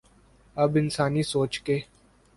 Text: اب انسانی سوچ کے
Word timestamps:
اب 0.57 0.75
انسانی 0.75 1.23
سوچ 1.23 1.59
کے 1.59 1.79